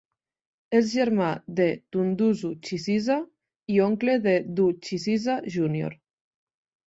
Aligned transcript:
És 0.77 0.85
germà 0.99 1.25
de 1.59 1.65
Dunduzu 1.95 2.49
Chisiza 2.69 3.17
i 3.75 3.79
oncle 3.89 4.15
de 4.25 4.35
Du 4.61 4.67
Chisiza 4.87 5.37
Jnr. 5.57 5.97